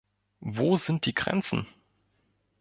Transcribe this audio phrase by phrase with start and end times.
[0.39, 1.67] Wo sind die Grenzen?